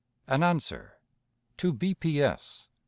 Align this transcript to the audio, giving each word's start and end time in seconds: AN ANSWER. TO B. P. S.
AN 0.25 0.41
ANSWER. 0.41 0.97
TO 1.57 1.73
B. 1.73 1.93
P. 1.93 2.23
S. 2.23 2.67